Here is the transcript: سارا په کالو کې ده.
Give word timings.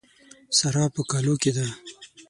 سارا 0.57 0.85
په 0.95 1.01
کالو 1.11 1.33
کې 1.41 1.51
ده. 1.57 1.67